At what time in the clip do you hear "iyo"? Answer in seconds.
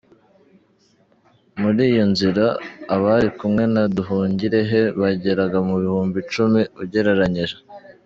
1.91-2.03